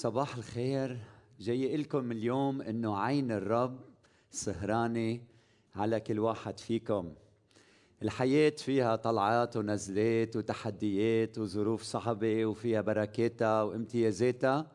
صباح 0.00 0.36
الخير. 0.36 0.98
جاي 1.40 1.76
لكم 1.76 2.12
اليوم 2.12 2.62
إنه 2.62 2.96
عين 2.96 3.32
الرب 3.32 3.80
سهرانة 4.30 5.20
على 5.76 6.00
كل 6.00 6.18
واحد 6.18 6.58
فيكم. 6.60 7.14
الحياة 8.02 8.50
فيها 8.50 8.96
طلعات 8.96 9.56
ونزلات 9.56 10.36
وتحديات 10.36 11.38
وظروف 11.38 11.82
صعبة 11.82 12.46
وفيها 12.46 12.80
بركاتها 12.80 13.62
وامتيازاتها 13.62 14.72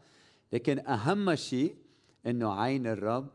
لكن 0.54 0.80
أهم 0.80 1.36
شيء 1.36 1.76
إنه 2.26 2.54
عين 2.54 2.88
الرب 2.88 3.28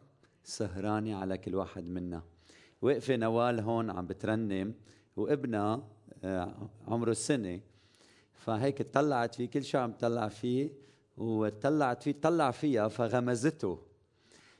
سهرانة 0.44 1.16
على 1.16 1.38
كل 1.38 1.54
واحد 1.54 1.84
منا. 1.84 2.22
وقفة 2.82 3.16
نوال 3.16 3.60
هون 3.60 3.90
عم 3.90 4.06
بترنم 4.06 4.74
وابنها 5.16 5.88
آه، 6.24 6.70
عمره 6.88 7.12
سنة 7.12 7.60
فهيك 8.32 8.82
طلعت 8.82 9.34
فيه 9.34 9.46
كل 9.46 9.64
شيء 9.64 9.80
عم 9.80 9.92
تطلع 9.92 10.28
فيه 10.28 10.89
وطلعت 11.16 12.02
فيه 12.02 12.12
طلع 12.22 12.50
فيها 12.50 12.88
فغمزته. 12.88 13.78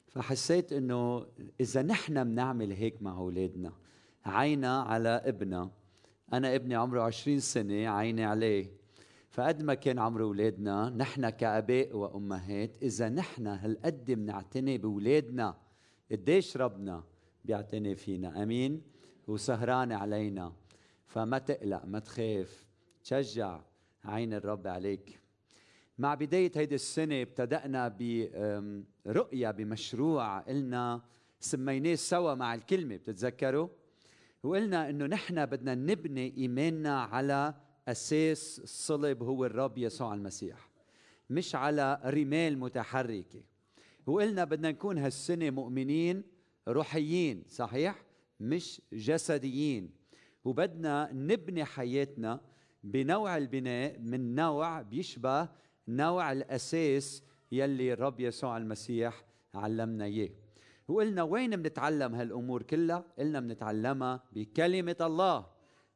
فحسيت 0.09 0.73
إنه 0.73 1.27
إذا 1.61 1.83
نحن 1.83 2.25
بنعمل 2.25 2.73
هيك 2.73 3.03
مع 3.03 3.19
أولادنا 3.19 3.73
عينا 4.25 4.83
على 4.83 5.09
ابنها 5.09 5.71
أنا 6.33 6.55
ابني 6.55 6.75
عمره 6.75 7.03
عشرين 7.03 7.41
سنة 7.41 7.89
عيني 7.89 8.25
عليه. 8.25 8.73
فقد 9.31 9.63
ما 9.63 9.75
كان 9.75 9.99
عمر 9.99 10.23
أولادنا 10.23 10.91
نحن 10.91 11.29
كآباء 11.31 11.97
وأمهات 11.97 12.83
إذا 12.83 13.09
نحن 13.09 13.47
هالقد 13.47 14.11
بنعتني 14.11 14.79
بأولادنا. 14.79 15.57
قديش 16.11 16.57
ربنا 16.57 17.05
بيعتني 17.45 17.95
فينا. 17.95 18.43
أمين؟ 18.43 18.83
وسهران 19.29 19.93
علينا. 19.93 20.53
فما 21.07 21.39
تقلق 21.39 21.85
ما 21.85 21.99
تخاف. 21.99 22.67
تشجع 23.05 23.61
عين 24.05 24.35
الرب 24.35 24.67
عليك. 24.67 25.20
مع 26.01 26.15
بداية 26.15 26.53
هيدي 26.57 26.75
السنة 26.75 27.23
ابتدأنا 27.23 27.89
برؤية 29.07 29.51
بمشروع 29.51 30.39
قلنا 30.39 31.03
سميناه 31.41 31.95
سوا 31.95 32.35
مع 32.35 32.55
الكلمة 32.55 32.97
بتتذكروا؟ 32.97 33.69
وقلنا 34.43 34.91
إنه 34.91 35.07
نحن 35.07 35.47
بدنا 35.47 35.75
نبني 35.75 36.35
إيماننا 36.37 37.03
على 37.03 37.55
أساس 37.89 38.61
الصلب 38.65 39.23
هو 39.23 39.45
الرب 39.45 39.79
يسوع 39.79 40.15
المسيح 40.15 40.71
مش 41.31 41.55
على 41.55 42.01
رمال 42.05 42.59
متحركة. 42.59 43.43
وقلنا 44.07 44.45
بدنا 44.45 44.71
نكون 44.71 44.99
هالسنة 44.99 45.51
مؤمنين 45.51 46.23
روحيين 46.69 47.45
صحيح؟ 47.49 48.05
مش 48.41 48.83
جسديين. 48.93 49.91
وبدنا 50.45 51.11
نبني 51.13 51.65
حياتنا 51.65 52.41
بنوع 52.85 53.37
البناء 53.37 53.99
من 53.99 54.35
نوع 54.35 54.83
بيشبه 54.83 55.49
نوع 55.97 56.33
الأساس 56.33 57.23
يلي 57.53 57.93
الرب 57.93 58.21
يسوع 58.21 58.57
المسيح 58.57 59.25
علمنا 59.55 60.05
إياه. 60.05 60.31
وقلنا 60.89 61.23
وين 61.23 61.57
بنتعلم 61.57 62.15
هالأمور 62.15 62.63
كلها؟ 62.63 63.05
قلنا 63.19 63.41
بنتعلمها 63.41 64.23
بكلمة 64.33 64.97
الله. 65.01 65.47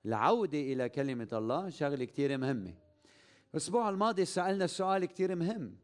العودة 0.06 0.58
إلى 0.58 0.88
كلمة 0.88 1.28
الله 1.32 1.68
شغلة 1.68 2.04
كثير 2.04 2.38
مهمة. 2.38 2.74
الأسبوع 3.50 3.90
الماضي 3.90 4.24
سألنا 4.24 4.66
سؤال 4.66 5.04
كثير 5.04 5.34
مهم. 5.34 5.76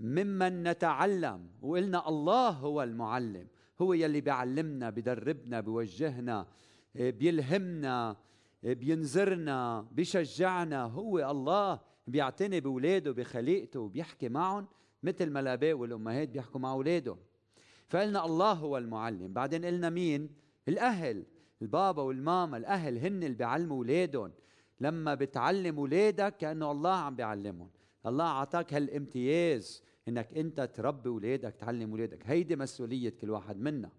ممن 0.00 0.62
نتعلم؟ 0.62 1.48
وقلنا 1.62 2.08
الله 2.08 2.48
هو 2.50 2.82
المعلم. 2.82 3.46
هو 3.80 3.92
يلي 3.92 4.20
بيعلمنا 4.20 4.90
بيدربنا 4.90 5.60
بيوجهنا 5.60 6.46
بيلهمنا 6.94 8.16
بينذرنا 8.62 9.86
بيشجعنا. 9.92 10.84
هو 10.84 11.30
الله. 11.30 11.93
بيعتني 12.06 12.60
باولاده 12.60 13.12
بخليقته 13.12 13.80
وبيحكي 13.80 14.28
معهم 14.28 14.66
مثل 15.02 15.30
ما 15.30 15.40
الآباء 15.40 15.74
والأمهات 15.74 16.28
بيحكوا 16.28 16.60
مع 16.60 16.72
اولادهم 16.72 17.18
فقلنا 17.88 18.24
الله 18.24 18.52
هو 18.52 18.78
المعلم. 18.78 19.32
بعدين 19.32 19.64
قلنا 19.64 19.90
مين؟ 19.90 20.30
الأهل. 20.68 21.24
البابا 21.62 22.02
والماما 22.02 22.56
الأهل 22.56 22.98
هن 22.98 23.22
اللي 23.22 23.36
بيعلموا 23.36 23.76
أولادهم. 23.76 24.32
لما 24.80 25.14
بتعلم 25.14 25.78
أولادك 25.78 26.36
كأنه 26.36 26.70
الله 26.70 26.94
عم 26.94 27.16
بيعلمهم. 27.16 27.70
الله 28.06 28.24
أعطاك 28.24 28.74
هالامتياز 28.74 29.82
إنك 30.08 30.38
أنت 30.38 30.60
تربي 30.60 31.08
أولادك 31.08 31.54
تعلم 31.54 31.90
أولادك. 31.90 32.26
هيدي 32.26 32.56
مسؤولية 32.56 33.10
كل 33.10 33.30
واحد 33.30 33.56
منا. 33.56 33.90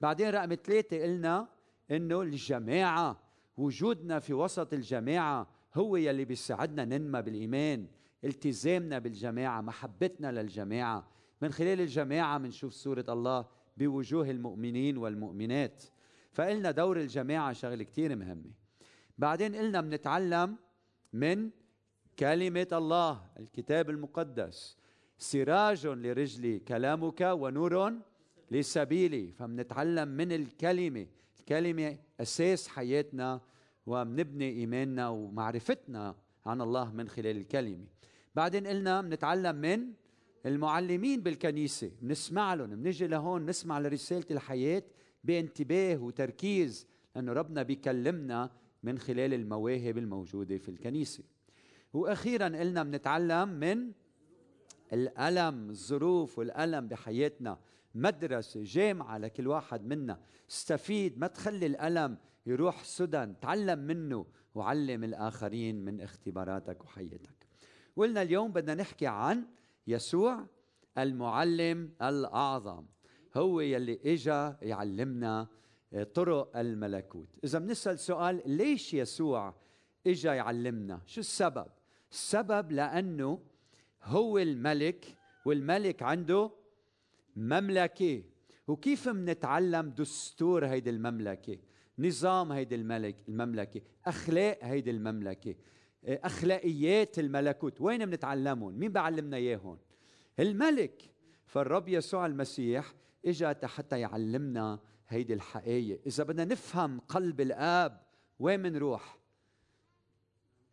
بعدين 0.00 0.30
رقم 0.30 0.54
ثلاثة 0.54 1.02
قلنا 1.02 1.48
إنه 1.90 2.22
الجماعة 2.22 3.20
وجودنا 3.56 4.18
في 4.18 4.34
وسط 4.34 4.72
الجماعة 4.72 5.59
هو 5.74 5.96
يلي 5.96 6.24
بيساعدنا 6.24 6.84
ننمى 6.84 7.22
بالإيمان 7.22 7.86
التزامنا 8.24 8.98
بالجماعة 8.98 9.60
محبتنا 9.60 10.32
للجماعة. 10.32 11.08
من 11.42 11.52
خلال 11.52 11.80
الجماعة 11.80 12.38
بنشوف 12.38 12.72
صورة 12.72 13.04
الله 13.08 13.46
بوجوه 13.76 14.30
المؤمنين 14.30 14.96
والمؤمنات. 14.98 15.84
فقلنا 16.32 16.70
دور 16.70 17.00
الجماعة 17.00 17.52
شغلة 17.52 17.84
كتير 17.84 18.16
مهمة. 18.16 18.50
بعدين 19.18 19.54
قلنا 19.54 19.80
بنتعلم 19.80 20.56
من 21.12 21.50
كلمة 22.18 22.68
الله 22.72 23.22
الكتاب 23.38 23.90
المقدس. 23.90 24.76
سراج 25.18 25.86
لرجلي 25.86 26.58
كلامك 26.58 27.20
ونور 27.20 27.92
لسبيلي. 28.50 29.32
فبنتعلم 29.32 30.08
من 30.08 30.32
الكلمة. 30.32 31.06
الكلمة 31.40 31.98
أساس 32.20 32.68
حياتنا 32.68 33.40
وبنبني 33.86 34.50
إيماننا 34.50 35.08
ومعرفتنا 35.08 36.16
عن 36.46 36.60
الله 36.60 36.92
من 36.92 37.08
خلال 37.08 37.36
الكلمة. 37.36 37.86
بعدين 38.34 38.66
قلنا 38.66 39.00
بنتعلم 39.00 39.56
من 39.56 39.92
المعلمين 40.46 41.20
بالكنيسة. 41.20 41.90
بنسمع 42.02 42.54
لهم 42.54 42.68
بنجي 42.68 43.06
لهون 43.06 43.46
نسمع 43.46 43.78
لرسالة 43.78 44.26
الحياة 44.30 44.82
بانتباه 45.24 45.96
وتركيز 45.96 46.86
لأنه 47.16 47.32
ربنا 47.32 47.62
بيكلمنا 47.62 48.50
من 48.82 48.98
خلال 48.98 49.34
المواهب 49.34 49.98
الموجودة 49.98 50.58
في 50.58 50.68
الكنيسة. 50.68 51.24
وأخيرا 51.92 52.44
قلنا 52.44 52.82
بنتعلم 52.82 53.48
من 53.48 53.92
الألم 54.92 55.70
الظروف 55.70 56.38
والألم 56.38 56.88
بحياتنا. 56.88 57.58
مدرسة 57.94 58.60
جامعة 58.64 59.18
لكل 59.18 59.46
واحد 59.46 59.86
منا. 59.86 60.20
استفيد 60.50 61.18
ما 61.18 61.26
تخلي 61.26 61.66
الألم 61.66 62.16
يروح 62.50 62.84
سدى 62.84 63.26
تعلم 63.40 63.78
منه 63.78 64.26
وعلم 64.54 65.04
الآخرين 65.04 65.84
من 65.84 66.00
اختباراتك 66.00 66.84
وحياتك. 66.84 67.46
قلنا 67.96 68.22
اليوم 68.22 68.52
بدنا 68.52 68.74
نحكي 68.74 69.06
عن 69.06 69.46
يسوع 69.86 70.46
المعلم 70.98 71.92
الأعظم. 72.02 72.86
هو 73.36 73.60
يلي 73.60 74.00
إجا 74.04 74.58
يعلمنا 74.62 75.48
طرق 76.14 76.56
الملكوت. 76.56 77.28
إذا 77.44 77.58
بنسأل 77.58 77.98
سؤال 77.98 78.42
ليش 78.46 78.94
يسوع 78.94 79.54
إجا 80.06 80.34
يعلمنا؟ 80.34 81.00
شو 81.06 81.20
السبب؟ 81.20 81.66
السبب 82.10 82.72
لأنه 82.72 83.42
هو 84.02 84.38
الملك 84.38 85.16
والملك 85.44 86.02
عنده 86.02 86.50
مملكة. 87.36 88.22
وكيف 88.68 89.08
منتعلم 89.08 89.90
دستور 89.90 90.66
هيدي 90.66 90.90
المملكة؟ 90.90 91.58
نظام 92.00 92.52
هيدي 92.52 92.74
الملك 92.74 93.16
المملكة 93.28 93.80
أخلاق 94.06 94.58
هيدي 94.62 94.90
المملكة 94.90 95.54
أخلاقيات 96.04 97.18
الملكوت. 97.18 97.80
وين 97.80 98.08
منتعلمهم؟ 98.08 98.78
مين 98.78 98.92
بعلمنا 98.92 99.36
إياهم؟ 99.36 99.78
الملك. 100.38 101.02
فالرب 101.46 101.88
يسوع 101.88 102.26
المسيح 102.26 102.94
إجا 103.26 103.56
حتى 103.64 104.00
يعلمنا 104.00 104.80
هيدي 105.08 105.34
الحقائق 105.34 106.00
إذا 106.06 106.24
بدنا 106.24 106.44
نفهم 106.44 107.00
قلب 107.00 107.40
الآب 107.40 108.00
وين 108.38 108.60
منروح؟ 108.60 109.18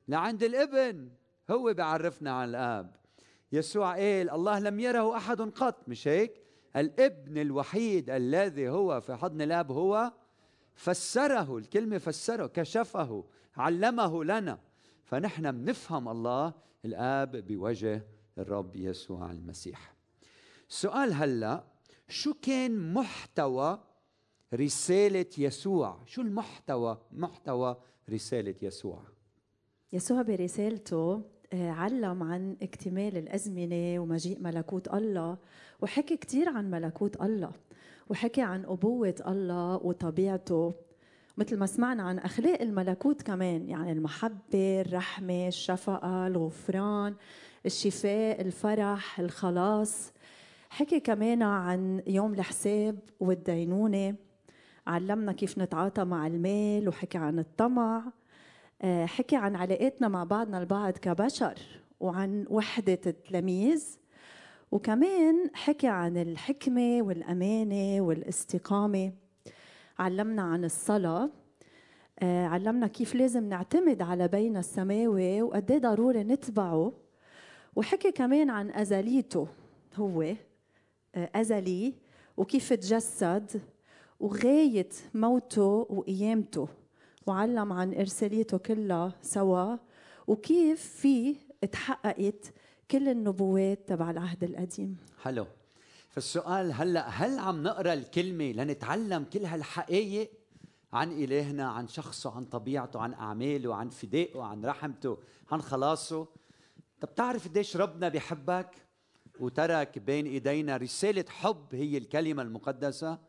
لعند 0.07 0.43
الإبن. 0.43 1.09
هو 1.49 1.73
بيعرفنا 1.73 2.31
عن 2.31 2.49
الآب. 2.49 2.95
يسوع 3.51 3.95
قال 3.95 4.29
الله 4.29 4.59
لم 4.59 4.79
يره 4.79 5.17
أحد 5.17 5.41
قط. 5.41 5.89
مش 5.89 6.07
هيك؟ 6.07 6.41
الإبن 6.75 7.37
الوحيد 7.37 8.09
الذي 8.09 8.69
هو 8.69 9.01
في 9.01 9.15
حضن 9.15 9.41
الآب 9.41 9.71
هو 9.71 10.13
فسره 10.77 11.57
الكلمة 11.57 11.97
فسره 11.97 12.47
كشفه 12.47 13.23
علمه 13.57 14.23
لنا. 14.23 14.59
فنحن 15.03 15.51
بنفهم 15.51 16.09
الله 16.09 16.53
الآب 16.85 17.35
بوجه 17.35 18.05
الرب 18.37 18.75
يسوع 18.75 19.31
المسيح. 19.31 19.93
سؤال 20.69 21.13
هلأ 21.13 21.63
شو 22.09 22.33
كان 22.41 22.93
محتوى 22.93 23.79
رسالة 24.53 25.25
يسوع؟ 25.37 25.99
شو 26.05 26.21
المحتوى؟ 26.21 26.97
محتوى 27.11 27.77
رسالة 28.09 28.55
يسوع؟ 28.61 29.01
يسوع 29.93 30.21
برسالته 30.21 31.21
آه، 31.53 31.71
علم 31.71 32.23
عن 32.23 32.57
اكتمال 32.61 33.17
الأزمنة 33.17 33.99
ومجيء 33.99 34.39
ملكوت 34.39 34.93
الله 34.93 35.37
وحكي 35.81 36.17
كتير 36.17 36.49
عن 36.49 36.71
ملكوت 36.71 37.21
الله. 37.21 37.51
وحكي 38.09 38.41
عن 38.41 38.65
أبوة 38.65 39.15
الله 39.27 39.75
وطبيعته 39.75 40.73
مثل 41.37 41.57
ما 41.57 41.65
سمعنا 41.65 42.03
عن 42.03 42.19
أخلاق 42.19 42.61
الملكوت 42.61 43.21
كمان 43.21 43.69
يعني 43.69 43.91
المحبة 43.91 44.81
الرحمة 44.81 45.47
الشفقة 45.47 46.27
الغفران 46.27 47.15
الشفاء 47.65 48.41
الفرح 48.41 49.19
الخلاص. 49.19 50.13
حكي 50.69 50.99
كمان 50.99 51.43
عن 51.43 52.01
يوم 52.07 52.33
الحساب 52.33 52.99
والدينونة. 53.19 54.15
علمنا 54.87 55.31
كيف 55.31 55.57
نتعاطى 55.57 56.03
مع 56.03 56.27
المال 56.27 56.89
وحكي 56.89 57.17
عن 57.17 57.39
الطمع. 57.39 58.03
آه، 58.81 59.05
حكي 59.05 59.35
عن 59.35 59.55
علاقاتنا 59.55 60.07
مع 60.07 60.23
بعضنا 60.23 60.57
البعض 60.59 60.93
كبشر 60.93 61.59
وعن 61.99 62.45
وحدة 62.49 62.99
التلاميذ. 63.05 63.97
وكمان 64.71 65.49
حكي 65.53 65.87
عن 65.87 66.17
الحكمة 66.17 67.01
والأمانة 67.01 68.01
والاستقامة. 68.01 69.11
علمنا 69.99 70.41
عن 70.41 70.65
الصلاة. 70.65 71.29
آه، 72.19 72.45
علمنا 72.45 72.87
كيف 72.87 73.15
لازم 73.15 73.49
نعتمد 73.49 74.01
على 74.01 74.27
بين 74.27 74.57
السماوي 74.57 75.41
وقد 75.41 75.71
إيه 75.71 75.79
ضروري 75.79 76.23
نتبعه. 76.23 76.93
وحكي 77.75 78.11
كمان 78.11 78.49
عن 78.49 78.71
أزليته 78.71 79.47
هو. 79.95 80.21
آه، 81.15 81.29
أزلي 81.35 81.93
وكيف 82.37 82.73
تجسد 82.73 83.61
وغاية 84.19 84.89
موته 85.13 85.85
وقيامته. 85.89 86.67
وعلم 87.27 87.73
عن 87.73 87.93
إرساليته 87.93 88.57
كلها 88.57 89.13
سوا. 89.21 89.75
وكيف 90.27 90.81
في 90.81 91.35
تحققت 91.71 92.53
كل 92.91 93.09
النبوات 93.09 93.79
تبع 93.87 94.11
العهد 94.11 94.43
القديم. 94.43 94.97
حلو. 95.21 95.47
فالسؤال 96.09 96.73
هلأ 96.73 97.07
هل 97.07 97.39
عم 97.39 97.63
نقرأ 97.63 97.93
الكلمة 97.93 98.51
لنتعلم 98.51 99.23
كل 99.23 99.45
هالحقائق 99.45 100.31
عن 100.93 101.11
إلهنا 101.11 101.69
عن 101.69 101.87
شخصه 101.87 102.35
عن 102.35 102.45
طبيعته 102.45 102.99
عن 102.99 103.13
أعماله 103.13 103.75
عن 103.75 103.89
فدائه 103.89 104.41
عن 104.41 104.65
رحمته 104.65 105.17
عن 105.51 105.61
خلاصه؟ 105.61 106.27
طب 107.01 107.07
بتعرف 107.07 107.47
قديش 107.47 107.77
ربنا 107.77 108.09
بيحبك؟ 108.09 108.69
وترك 109.39 109.99
بين 109.99 110.25
إيدينا 110.25 110.77
رسالة 110.77 111.25
حب 111.29 111.65
هي 111.71 111.97
الكلمة 111.97 112.41
المقدسة. 112.41 113.19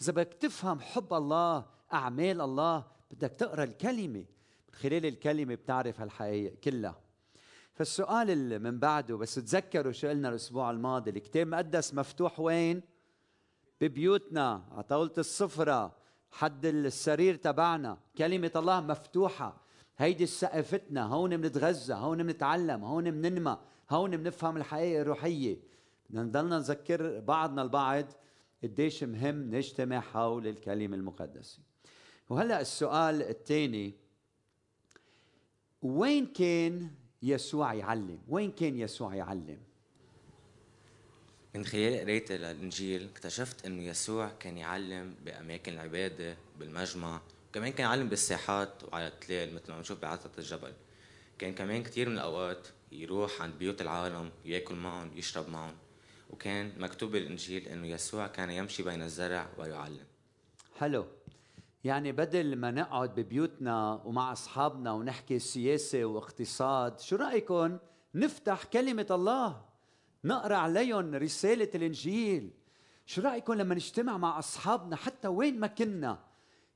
إذا 0.00 0.12
بدك 0.12 0.34
تفهم 0.34 0.80
حب 0.80 1.14
الله 1.14 1.66
أعمال 1.92 2.40
الله 2.40 2.84
بدك 3.10 3.30
تقرأ 3.30 3.64
الكلمة. 3.64 4.24
من 4.68 4.74
خلال 4.74 5.06
الكلمة 5.06 5.54
بتعرف 5.54 6.00
هالحقائق 6.00 6.54
كلها. 6.64 7.01
فالسؤال 7.74 8.30
اللي 8.30 8.58
من 8.58 8.78
بعده 8.78 9.16
بس 9.16 9.34
تذكروا 9.34 9.92
شو 9.92 10.08
قلنا 10.08 10.28
الأسبوع 10.28 10.70
الماضي 10.70 11.10
الكتاب 11.10 11.46
المقدس 11.46 11.94
مفتوح 11.94 12.40
وين؟ 12.40 12.82
ببيوتنا 13.80 14.64
على 14.72 14.82
طاولة 14.82 15.12
السفرة 15.18 15.96
حد 16.30 16.66
السرير 16.66 17.34
تبعنا. 17.34 17.98
كلمة 18.18 18.52
الله 18.56 18.80
مفتوحة. 18.80 19.60
هيدي 19.98 20.26
سقفتنا 20.26 21.04
هون 21.04 21.36
بنتغذى 21.36 21.94
هون 21.94 22.22
بنتعلم 22.22 22.84
هون 22.84 23.10
بننمى 23.10 23.58
هون 23.90 24.16
بنفهم 24.16 24.56
الحقيقة 24.56 25.02
الروحية. 25.02 25.58
بدنا 26.10 26.22
نضلنا 26.22 26.58
نذكر 26.58 27.20
بعضنا 27.20 27.62
البعض 27.62 28.06
قديش 28.62 29.04
مهم 29.04 29.54
نجتمع 29.54 30.00
حول 30.00 30.46
الكلمة 30.46 30.96
المقدسة. 30.96 31.58
وهلأ 32.30 32.60
السؤال 32.60 33.22
الثاني 33.22 33.94
وين 35.82 36.26
كان 36.26 36.90
يسوع 37.22 37.74
يعلم. 37.74 38.18
وين 38.28 38.52
كان 38.52 38.78
يسوع 38.78 39.14
يعلم؟ 39.14 39.58
من 41.54 41.64
خلال 41.64 42.00
قرايتي 42.00 42.38
للإنجيل 42.38 43.08
اكتشفت 43.08 43.66
إنه 43.66 43.82
يسوع 43.82 44.28
كان 44.40 44.58
يعلم 44.58 45.14
بأماكن 45.24 45.72
العبادة 45.72 46.36
بالمجمع 46.58 47.20
وكمان 47.48 47.72
كان 47.72 47.86
يعلم 47.86 48.08
بالساحات 48.08 48.84
وعلى 48.84 49.06
التلال 49.06 49.54
مثل 49.54 49.70
ما 49.70 49.76
بنشوف 49.76 50.00
بعثة 50.00 50.30
الجبل. 50.38 50.72
كان 51.38 51.54
كمان 51.54 51.82
كثير 51.82 52.08
من 52.08 52.14
الأوقات 52.14 52.68
يروح 52.92 53.42
عند 53.42 53.54
بيوت 53.58 53.80
العالم 53.80 54.30
يأكل 54.44 54.74
معهم 54.74 55.16
يشرب 55.16 55.48
معهم. 55.48 55.74
وكان 56.30 56.72
مكتوب 56.78 57.10
بالإنجيل 57.10 57.68
إنه 57.68 57.86
يسوع 57.86 58.26
كان 58.26 58.50
يمشي 58.50 58.82
بين 58.82 59.02
الزرع 59.02 59.48
ويعلم. 59.58 60.06
حلو 60.78 61.06
يعني 61.84 62.12
بدل 62.12 62.56
ما 62.56 62.70
نقعد 62.70 63.14
ببيوتنا 63.14 64.02
ومع 64.04 64.32
أصحابنا 64.32 64.92
ونحكي 64.92 65.38
سياسة 65.38 66.04
واقتصاد 66.04 67.00
شو 67.00 67.16
رايكم 67.16 67.78
نفتح 68.14 68.64
كلمة 68.64 69.06
الله؟ 69.10 69.62
نقرأ 70.24 70.56
عليهم 70.56 71.14
رسالة 71.14 71.68
الإنجيل. 71.74 72.50
شو 73.06 73.22
رايكم 73.22 73.52
لما 73.52 73.74
نجتمع 73.74 74.18
مع 74.18 74.38
أصحابنا 74.38 74.96
حتى 74.96 75.28
وين 75.28 75.60
ما 75.60 75.66
كنا؟ 75.66 76.18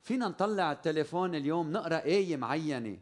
فينا 0.01 0.29
نطلع 0.29 0.73
التليفون 0.73 1.35
اليوم 1.35 1.73
نقرأ 1.73 2.05
آية 2.05 2.37
معينة 2.37 2.99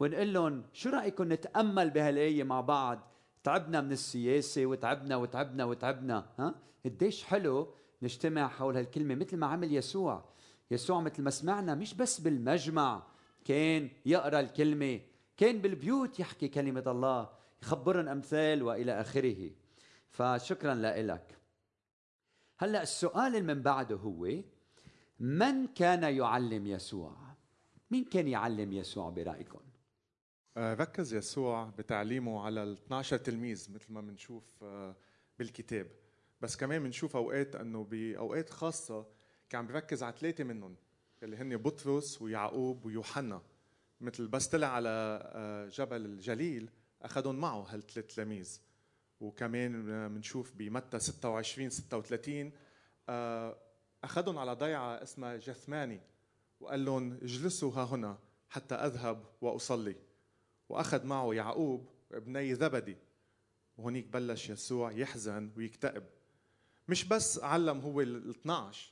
ونقول 0.00 0.32
لهم 0.32 0.64
شو 0.72 0.90
رايكم 0.90 1.32
نتأمل 1.32 1.90
بهالآية 1.90 2.44
مع 2.44 2.60
بعض؟ 2.60 3.00
تعبنا 3.44 3.80
من 3.80 3.92
السياسة 3.92 4.66
وتعبنا 4.66 5.16
وتعبنا 5.16 5.64
وتعبنا 5.64 6.26
ها؟ 6.38 6.54
قديش 6.84 7.24
حلو 7.24 7.74
نجتمع 8.02 8.48
حول 8.48 8.76
هالكلمة 8.76 9.14
مثل 9.14 9.36
ما 9.36 9.46
عمل 9.46 9.74
يسوع. 9.74 10.24
يسوع 10.72 11.00
مثل 11.00 11.22
ما 11.22 11.30
سمعنا 11.30 11.74
مش 11.74 11.94
بس 11.94 12.20
بالمجمع 12.20 13.02
كان 13.44 13.90
يقرأ 14.06 14.40
الكلمة 14.40 15.00
كان 15.36 15.58
بالبيوت 15.58 16.20
يحكي 16.20 16.48
كلمة 16.48 16.84
الله 16.86 17.30
يخبرن 17.62 18.08
أمثال 18.08 18.62
وإلى 18.62 19.00
آخره. 19.00 19.50
فشكرا 20.10 20.74
لك. 20.74 21.38
هلأ 22.58 22.82
السؤال 22.82 23.36
اللي 23.36 23.54
من 23.54 23.62
بعده 23.62 23.96
هو 23.96 24.28
من 25.20 25.66
كان 25.66 26.16
يعلم 26.16 26.66
يسوع؟ 26.66 27.16
مين 27.90 28.04
كان 28.04 28.28
يعلم 28.28 28.72
يسوع 28.72 29.10
برأيكم؟ 29.10 29.60
آه، 30.56 30.74
ركز 30.74 31.14
يسوع 31.14 31.70
بتعليمه 31.78 32.40
على 32.40 32.62
ال 32.62 32.72
12 32.72 33.16
تلميذ 33.16 33.68
مثل 33.74 33.92
ما 33.92 34.00
بنشوف 34.00 34.44
آه، 34.62 34.96
بالكتاب. 35.38 35.86
بس 36.40 36.56
كمان 36.56 36.82
بنشوف 36.82 37.16
أوقات 37.16 37.56
إنه 37.56 37.84
بأوقات 37.84 38.50
خاصة 38.50 39.06
كان 39.52 39.66
بيركز 39.66 40.02
على 40.02 40.14
ثلاثة 40.20 40.44
منهم 40.44 40.76
اللي 41.22 41.36
هن 41.36 41.56
بطرس 41.56 42.22
ويعقوب 42.22 42.84
ويوحنا. 42.84 43.42
مثل 44.00 44.28
بس 44.28 44.46
طلع 44.46 44.66
على 44.66 44.88
آه، 45.34 45.68
جبل 45.68 46.04
الجليل 46.04 46.70
أخذهم 47.02 47.34
معه 47.34 47.60
هالثلاث 47.60 48.14
تلاميذ 48.14 48.60
وكمان 49.20 49.86
بنشوف 50.14 50.52
بمتى 50.54 50.98
26 50.98 51.70
36 51.70 52.52
آه، 53.08 53.58
أخذهم 54.04 54.38
على 54.38 54.52
ضيعة 54.52 55.02
اسمها 55.02 55.36
جثماني 55.36 56.00
وقال 56.60 56.84
لهم 56.84 57.12
اجلسوا 57.12 57.72
ها 57.72 57.84
هنا 57.84 58.18
حتى 58.48 58.74
أذهب 58.74 59.24
وأصلي. 59.40 59.96
وأخذ 60.68 61.06
معه 61.06 61.34
يعقوب 61.34 61.88
وابني 62.10 62.54
زبدي 62.54 62.96
وهنيك 63.78 64.06
بلش 64.06 64.50
يسوع 64.50 64.92
يحزن 64.92 65.50
ويكتئب. 65.56 66.04
مش 66.88 67.04
بس 67.04 67.38
علم 67.38 67.80
هو 67.80 68.00
ال 68.00 68.30
12 68.30 68.91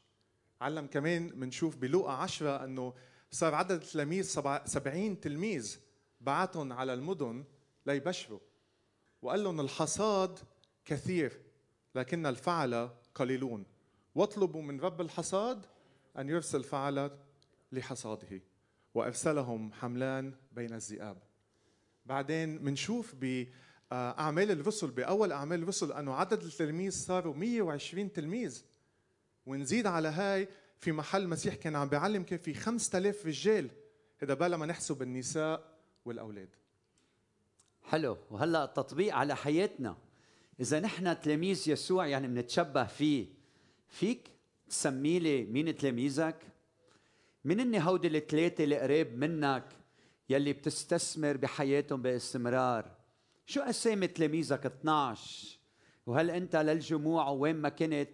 علم 0.60 0.86
كمان 0.86 1.28
بنشوف 1.28 1.76
بلوقا 1.76 2.12
عشرة 2.12 2.64
إنه 2.64 2.94
صار 3.30 3.54
عدد 3.54 3.82
التلاميذ 3.82 4.24
70 4.64 5.20
تلميذ 5.20 5.78
بعتهم 6.20 6.72
على 6.72 6.94
المدن 6.94 7.44
ليبشروا. 7.86 8.40
وقال 9.22 9.44
لهم 9.44 9.60
الحصاد 9.60 10.38
كثير 10.84 11.40
لكن 11.94 12.26
الفعل 12.26 12.90
قليلون. 13.14 13.66
واطلبوا 14.14 14.62
من 14.62 14.80
رب 14.80 15.00
الحصاد 15.00 15.66
أن 16.18 16.28
يرسل 16.28 16.64
فعل 16.64 17.10
لحصاده. 17.72 18.42
وأرسلهم 18.94 19.72
حملان 19.72 20.34
بين 20.52 20.74
الذئاب. 20.74 21.22
بعدين 22.06 22.58
بنشوف 22.58 23.14
ب 23.14 23.46
أعمال 23.92 24.50
الرسل 24.50 24.90
بأول 24.90 25.32
أعمال 25.32 25.62
الرسل 25.62 25.92
إنه 25.92 26.14
عدد 26.14 26.42
التلاميذ 26.42 26.92
صاروا 26.92 27.34
120 27.34 28.12
تلميذ. 28.12 28.64
ونزيد 29.50 29.86
على 29.86 30.08
هاي 30.08 30.48
في 30.78 30.92
محل 30.92 31.28
مسيح 31.28 31.54
كان 31.54 31.76
عم 31.76 31.88
بيعلم 31.88 32.22
كان 32.22 32.38
في 32.38 32.54
5000 32.54 33.26
رجال 33.26 33.70
هذا 34.18 34.34
بلا 34.34 34.56
ما 34.56 34.66
نحسب 34.66 35.02
النساء 35.02 35.78
والأولاد. 36.04 36.48
حلو. 37.82 38.16
وهلا 38.30 38.64
التطبيق 38.64 39.14
على 39.14 39.36
حياتنا. 39.36 39.96
إذا 40.60 40.80
نحن 40.80 41.20
تلاميذ 41.20 41.68
يسوع 41.68 42.06
يعني 42.06 42.28
بنتشبه 42.28 42.84
فيه. 42.84 43.26
فيك 43.88 44.30
تسمي 44.68 45.18
لي 45.18 45.44
مين 45.44 45.76
تلاميذك؟ 45.76 46.36
مين 47.44 47.60
هن 47.60 47.74
هودي 47.74 48.08
الثلاثة 48.08 48.64
اللي 48.64 48.78
قريب 48.78 49.18
منك 49.18 49.64
يلي 50.28 50.52
بتستثمر 50.52 51.36
بحياتهم 51.36 52.02
باستمرار؟ 52.02 52.96
شو 53.46 53.60
أسامي 53.60 54.06
تلاميذك؟ 54.06 54.66
12 54.66 55.58
وهل 56.06 56.30
أنت 56.30 56.56
للجموع 56.56 57.28
وين 57.28 57.56
ما 57.56 57.68
كنت 57.68 58.10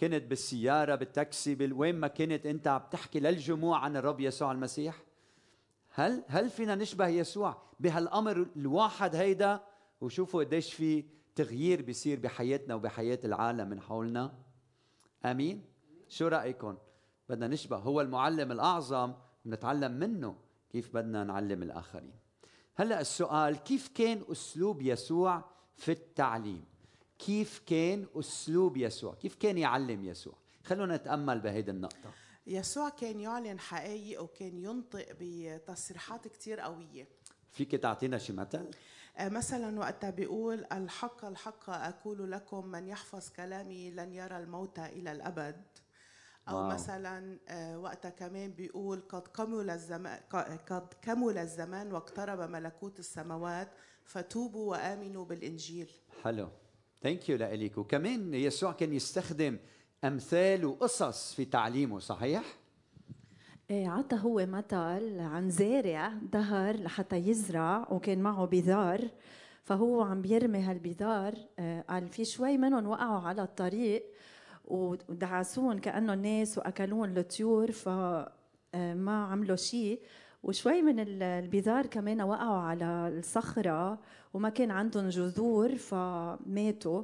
كنت 0.00 0.22
بالسيارة 0.22 0.94
بالتاكسي 0.94 1.72
وين 1.72 1.94
ما 1.94 2.08
كنت 2.08 2.46
أنت 2.46 2.68
عم 2.68 2.82
تحكي 2.90 3.20
للجموع 3.20 3.78
عن 3.78 3.96
الرب 3.96 4.20
يسوع 4.20 4.52
المسيح. 4.52 5.02
هل 5.90 6.24
هل 6.28 6.50
فينا 6.50 6.74
نشبه 6.74 7.08
يسوع 7.08 7.62
بهالأمر 7.80 8.46
الواحد 8.56 9.16
هيدا؟ 9.16 9.60
وشوفوا 10.00 10.44
قديش 10.44 10.74
في 10.74 11.04
تغيير 11.34 11.82
بيصير 11.82 12.20
بحياتنا 12.20 12.74
وبحياة 12.74 13.18
العالم 13.24 13.68
من 13.68 13.80
حولنا. 13.80 14.34
آمين؟ 15.24 15.64
شو 16.08 16.28
رأيكم؟ 16.28 16.76
بدنا 17.28 17.48
نشبه. 17.48 17.76
هو 17.76 18.00
المعلم 18.00 18.52
الأعظم 18.52 19.12
ونتعلم 19.46 19.92
منه 19.92 20.36
كيف 20.70 20.94
بدنا 20.94 21.24
نعلم 21.24 21.62
الآخرين. 21.62 22.14
هلأ 22.74 23.00
السؤال 23.00 23.56
كيف 23.56 23.88
كان 23.88 24.22
أسلوب 24.30 24.82
يسوع 24.82 25.44
في 25.76 25.92
التعليم؟ 25.92 26.69
كيف 27.26 27.62
كان 27.66 28.06
أسلوب 28.14 28.76
يسوع؟ 28.76 29.14
كيف 29.14 29.34
كان 29.34 29.58
يعلم 29.58 30.04
يسوع؟ 30.04 30.34
خلونا 30.64 30.96
نتأمل 30.96 31.40
بهيدي 31.40 31.70
النقطة. 31.70 32.12
يسوع 32.46 32.88
كان 32.88 33.20
يعلن 33.20 33.60
حقائق 33.60 34.22
وكان 34.22 34.58
ينطق 34.58 35.06
بتصريحات 35.20 36.28
كتير 36.28 36.60
قوية. 36.60 37.08
فيك 37.52 37.70
تعطينا 37.70 38.18
شي 38.18 38.32
مثل؟ 38.32 38.70
آه، 39.16 39.28
مثلا 39.28 39.78
وقتها 39.78 40.10
بيقول 40.10 40.64
الحق 40.72 41.24
الحق 41.24 41.70
أقول 41.70 42.32
لكم 42.32 42.66
من 42.66 42.88
يحفظ 42.88 43.28
كلامي 43.28 43.90
لن 43.90 44.12
يرى 44.12 44.36
الموت 44.36 44.78
إلى 44.78 45.12
الأبد. 45.12 45.64
oh 46.48 46.56
wow. 46.56 46.68
مثلا 46.68 47.38
آه، 47.48 47.78
وقتها 47.78 48.10
كمان 48.10 48.50
بيقول 48.50 49.00
قد 49.08 49.28
كمل 49.28 49.70
الزمان 49.70 50.20
قد 50.66 50.94
كمل 51.02 51.38
الزمان 51.38 51.92
واقترب 51.92 52.50
ملكوت 52.50 52.98
السماوات 52.98 53.68
فتوبوا 54.04 54.70
وآمنوا 54.70 55.24
بالإنجيل. 55.24 55.90
حلو. 56.22 56.48
thank 57.02 57.28
you 57.28 57.36
لك 57.36 57.78
وكمان 57.78 58.34
يسوع 58.34 58.72
كان 58.72 58.92
يستخدم 58.92 59.58
أمثال 60.04 60.64
وقصص 60.64 61.34
في 61.34 61.44
تعليمه 61.44 61.98
صحيح؟ 61.98 62.42
إيه 63.70 63.88
عطى 63.88 64.16
هو 64.16 64.46
مثل 64.46 65.20
عن 65.20 65.50
زارع 65.50 66.12
دهر 66.32 66.76
لحتى 66.76 67.16
يزرع 67.16 67.86
وكان 67.90 68.18
معه 68.18 68.44
بذار 68.44 69.08
فهو 69.64 70.02
عم 70.02 70.22
بيرمي 70.22 70.58
هالبذار 70.58 71.34
آه، 71.58 71.84
قال 71.88 72.08
في 72.08 72.24
شوي 72.24 72.58
منهم 72.58 72.86
وقعوا 72.86 73.20
على 73.20 73.42
الطريق 73.42 74.04
ودعسوهم 74.64 75.78
كانه 75.78 76.12
الناس 76.12 76.58
وأكلوهم 76.58 77.16
الطيور 77.16 77.70
فما 77.72 79.26
عملوا 79.30 79.56
شيء 79.56 80.00
وشوي 80.42 80.82
من 80.82 81.00
ال- 81.00 81.22
البذار 81.22 81.86
كمان 81.86 82.20
وقعوا 82.22 82.58
على 82.58 83.08
الصخرة 83.18 83.98
وما 84.34 84.48
كان 84.48 84.70
عندهم 84.70 85.08
جذور 85.08 85.76
فماتوا. 85.76 87.02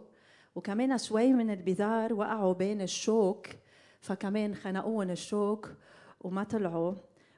وكمان 0.55 0.99
شوي 0.99 1.33
من 1.33 1.51
البذار 1.51 2.15
وقعوا 2.15 2.53
بين 2.55 2.81
الشوك 2.83 3.47
فكمان 4.01 4.55
خنقوهم 4.55 5.11
الشوك 5.11 5.69
وما 6.21 6.45
طلعوا. 6.45 6.93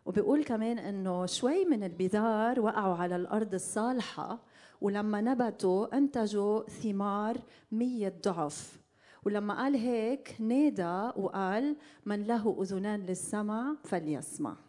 وبيقول 0.07 0.45
كمان 0.45 0.79
إنه 0.79 1.27
شوي 1.27 1.65
من 1.65 1.85
البذار 1.85 2.61
وقعوا 2.61 2.97
على 2.97 3.17
الأرض 3.17 3.55
الصالحة 3.55 4.39
ولما 4.81 5.21
نبتوا 5.21 5.97
أنتجوا 5.97 6.63
ثمار 6.63 7.37
مية 7.73 8.15
ضعف. 8.25 8.79
ولما 9.27 9.55
قال 9.55 9.75
هيك 9.75 10.37
نادى 10.41 11.11
وقال 11.17 11.77
من 12.07 12.23
له 12.23 12.57
أذنان 12.63 13.01
للسمع 13.01 13.75
فليسمع. 13.85 14.68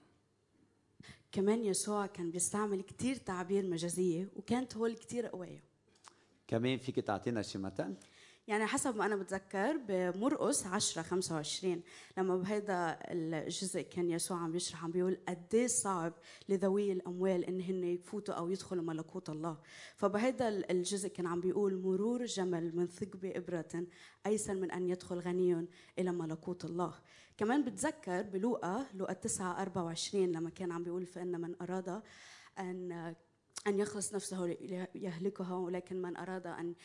كمان 1.31 1.65
يسوع 1.65 2.05
كان 2.05 2.31
بيستعمل 2.31 2.81
كتير 2.81 3.15
تعابير 3.15 3.65
مجازية 3.65 4.29
وكانت 4.35 4.77
هول 4.77 4.93
كتير 4.95 5.27
قوية 5.27 5.63
كمان 6.47 6.77
فيك 6.77 6.95
تعطينا 6.95 7.41
شي 7.41 7.57
مثل 7.57 7.93
يعني 8.49 8.65
حسب 8.65 8.95
ما 8.95 9.05
أنا 9.05 9.15
بتذكر 9.15 9.77
بمرقس 9.77 10.65
10 10.65 11.01
25 11.01 11.81
لما 12.17 12.37
بهيدا 12.37 12.99
الجزء 13.11 13.81
كان 13.81 14.09
يسوع 14.09 14.37
عم 14.37 14.51
بيشرح 14.51 14.83
عم 14.83 14.91
بيقول 14.91 15.17
قد 15.27 15.45
إيه 15.55 15.67
صعب 15.67 16.13
لذوي 16.49 16.91
الأموال 16.91 17.45
إن 17.45 17.61
هن 17.61 17.83
يفوتوا 17.83 18.33
أو 18.33 18.49
يدخلوا 18.49 18.83
ملكوت 18.83 19.29
الله. 19.29 19.57
فبهيدا 19.95 20.47
الجزء 20.71 21.09
كان 21.09 21.27
عم 21.27 21.39
بيقول 21.39 21.81
مرور 21.81 22.25
جمل 22.25 22.75
من 22.75 22.87
ثقب 22.87 23.25
إبرة 23.25 23.85
أيسر 24.25 24.55
من 24.55 24.71
أن 24.71 24.89
يدخل 24.89 25.19
غني 25.19 25.67
إلى 25.99 26.11
ملكوت 26.11 26.65
الله. 26.65 26.93
كمان 27.37 27.63
بتذكر 27.63 28.21
بلوقا 28.21 28.85
لوقا 28.93 29.13
9 29.13 29.61
24 29.61 30.25
لما 30.31 30.49
كان 30.49 30.71
عم 30.71 30.83
بيقول 30.83 31.05
فإن 31.05 31.41
من 31.41 31.55
أراد 31.61 32.01
أن 32.59 33.15
أن 33.67 33.79
يخلص 33.79 34.15
نفسه 34.15 34.57
يهلكها 34.95 35.55
ولكن 35.55 36.01
من 36.01 36.17
أراد 36.17 36.47
أن 36.47 36.75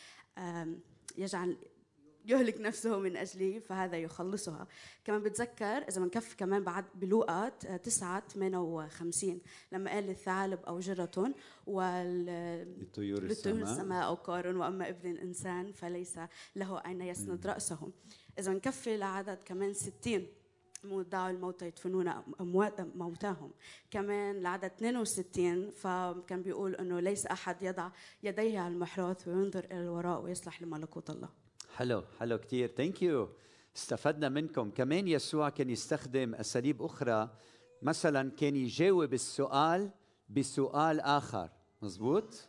يجعل 1.16 1.56
يهلك 2.26 2.60
نفسه 2.60 2.98
من 2.98 3.16
أجلي 3.16 3.60
فهذا 3.60 3.96
يخلصها. 3.96 4.66
كمان 5.04 5.22
بتذكر 5.22 5.64
إذا 5.64 6.00
بنكفي 6.00 6.36
كمان 6.36 6.64
بعد 6.64 6.84
بلوقا 6.94 7.48
9 7.48 8.28
58 8.28 9.40
لما 9.72 9.90
قال 9.90 10.10
الثعالب 10.10 10.60
أوجرة 10.60 11.34
وال 11.66 12.26
لطيور 12.82 13.22
للطيور 13.22 13.56
السماء. 13.56 13.72
السماء 13.72 14.06
أوقار 14.06 14.56
وأما 14.56 14.88
ابن 14.88 15.10
الإنسان 15.10 15.72
فليس 15.72 16.18
له 16.56 16.78
أين 16.86 17.00
يسند 17.00 17.46
رأسه. 17.46 17.92
إذا 18.38 18.52
نكفي 18.52 18.96
لعدد 18.96 19.38
كمان 19.44 19.72
60 19.72 20.26
مودعوا 20.86 21.30
الموتى 21.30 21.66
يدفنون 21.66 22.08
أموات 22.40 22.80
موتاهم. 22.80 23.50
كمان 23.90 24.42
لعدد 24.42 24.64
62 24.64 25.70
فكان 25.70 26.42
بيقول 26.42 26.74
أنه 26.74 27.00
ليس 27.00 27.26
أحد 27.26 27.62
يضع 27.62 27.90
يديه 28.22 28.60
على 28.60 28.74
المحراث 28.74 29.28
وينظر 29.28 29.64
إلى 29.64 29.80
الوراء 29.80 30.20
ويصلح 30.20 30.62
لملكوت 30.62 31.10
الله. 31.10 31.28
حلو 31.76 32.02
حلو 32.20 32.38
كتير. 32.38 32.68
ثانك 32.68 33.02
يو 33.02 33.28
استفدنا 33.76 34.28
منكم. 34.28 34.70
كمان 34.70 35.08
يسوع 35.08 35.48
كان 35.48 35.70
يستخدم 35.70 36.34
أساليب 36.34 36.82
أخرى. 36.82 37.30
مثلا 37.82 38.30
كان 38.30 38.56
يجاوب 38.56 39.14
السؤال 39.14 39.90
بسؤال 40.28 41.00
آخر. 41.00 41.50
مزبوط 41.82 42.48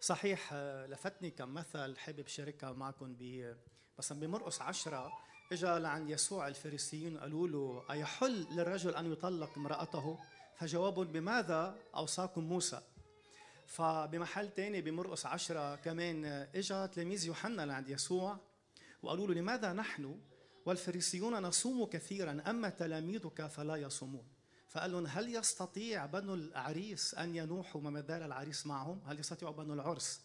صحيح 0.00 0.50
آه، 0.52 0.86
لفتني 0.86 1.30
كم 1.30 1.54
مثل 1.54 1.96
حابب 1.96 2.26
شاركها 2.26 2.72
معكم 2.72 3.14
ب 3.18 3.54
مثلا 3.98 4.20
بمرقس 4.20 4.62
عشرة. 4.62 5.12
اجى 5.54 5.78
لعند 5.78 6.10
يسوع 6.10 6.48
الفريسيين 6.48 7.18
قالوا 7.18 7.48
له 7.48 7.84
أيحل 7.90 8.46
للرجل 8.50 8.94
أن 8.94 9.12
يطلق 9.12 9.50
امرأته؟ 9.56 10.18
فجوابهم 10.56 11.04
بماذا 11.04 11.76
أوصاكم 11.94 12.44
موسى؟ 12.44 12.82
فبمحل 13.66 14.50
تاني 14.50 14.80
بمرقس 14.80 15.26
عشرة 15.26 15.76
كمان 15.76 16.24
اجى 16.54 16.88
تلاميذ 16.88 17.26
يوحنا 17.26 17.66
لعند 17.66 17.88
يسوع 17.88 18.38
وقالوا 19.02 19.26
له 19.26 19.34
لماذا 19.34 19.72
نحن 19.72 20.20
والفريسيون 20.66 21.42
نصوم 21.42 21.84
كثيرا 21.84 22.42
أما 22.46 22.68
تلاميذك 22.68 23.46
فلا 23.46 23.76
يصومون؟ 23.76 24.26
فقال 24.68 24.92
لهم 24.92 25.06
هل 25.06 25.36
يستطيع 25.36 26.06
بنو 26.06 26.34
العريس 26.34 27.14
أن 27.14 27.36
ينوحوا 27.36 28.00
زال 28.00 28.22
العريس 28.22 28.66
معهم؟ 28.66 29.00
هل 29.06 29.20
يستطيع 29.20 29.50
بنو 29.50 29.74
العرس؟ 29.74 30.20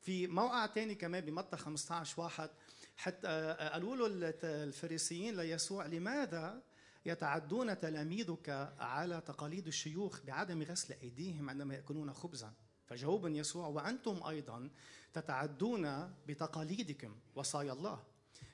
في 0.00 0.26
موقع 0.26 0.66
تاني 0.66 0.94
كمان 0.94 1.24
بمتى 1.24 1.56
15 1.56 2.22
واحد 2.22 2.50
حتى 2.98 3.56
قالوا 3.72 3.96
له 3.96 4.34
الفريسيين 4.42 5.36
ليسوع 5.36 5.86
لماذا 5.86 6.62
يتعدون 7.06 7.80
تلاميذك 7.80 8.74
على 8.78 9.20
تقاليد 9.26 9.66
الشيوخ 9.66 10.20
بعدم 10.26 10.62
غسل 10.62 10.94
أيديهم 11.02 11.50
عندما 11.50 11.74
يأكلون 11.74 12.12
خبزا؟ 12.12 12.52
فجاوب 12.86 13.26
يسوع 13.26 13.66
وأنتم 13.66 14.22
أيضا 14.22 14.70
تتعدون 15.12 16.14
بتقاليدكم 16.26 17.16
وصايا 17.34 17.72
الله. 17.72 18.02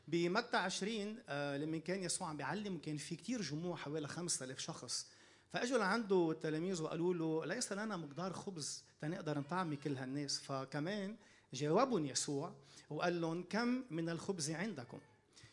بمتى 0.09 0.57
20 0.57 1.19
آه، 1.29 1.57
لما 1.57 1.79
كان 1.79 2.03
يسوع 2.03 2.29
عم 2.29 2.37
بيعلم 2.37 2.79
كان 2.79 2.97
في 2.97 3.17
كتير 3.17 3.43
جموع 3.43 3.77
حوالي 3.77 4.09
5000 4.09 4.59
شخص. 4.59 5.11
فأجوا 5.53 5.79
لعنده 5.79 6.31
التلاميذ 6.31 6.83
وقالوا 6.83 7.15
له 7.15 7.55
ليس 7.55 7.73
لنا 7.73 7.97
مقدار 7.97 8.33
خبز 8.33 8.85
تنقدر 9.01 9.39
نطعمي 9.39 9.77
كل 9.77 9.97
هالناس. 9.97 10.41
فكمان 10.41 11.17
جاوبهم 11.54 12.06
يسوع 12.06 12.52
وقال 12.90 13.20
لهم 13.20 13.42
كم 13.42 13.84
من 13.90 14.08
الخبز 14.08 14.50
عندكم؟ 14.50 14.99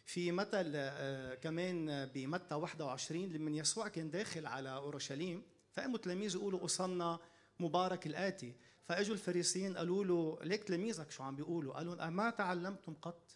في 0.06 0.32
مثل 0.32 0.72
آه، 0.76 1.36
كمان 1.36 2.06
بمتى 2.06 2.56
21 2.56 3.30
لما 3.30 3.52
يسوع 3.52 3.88
كان 3.88 4.12
داخل 4.12 4.46
على 4.46 4.70
أورشليم 4.70 5.44
فقاموا 5.72 5.98
تلاميذه 5.98 6.38
يقولوا 6.38 6.60
أوصلنا 6.60 7.20
مبارك 7.60 8.08
الآتي. 8.08 8.56
فأجوا 8.84 9.14
الفريسيين 9.14 9.78
قالوا 9.78 10.04
له 10.04 10.40
ليك 10.44 10.64
تلاميذك 10.64 11.12
شو 11.12 11.24
عم 11.24 11.36
بيقولوا؟ 11.36 11.74
قالوا 11.74 12.08
أما 12.08 12.30
تعلمتم 12.30 12.94
قط؟ 12.94 13.32